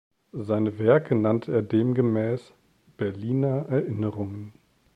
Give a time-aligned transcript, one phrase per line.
[0.31, 2.53] Seine Werke nannte er demgemäß
[2.97, 4.51] „Berliner Erinnerungen“.